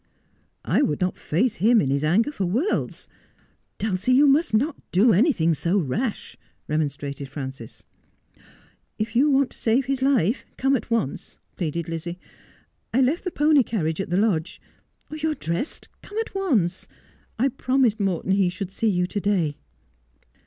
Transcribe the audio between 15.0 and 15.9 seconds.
You are dressed—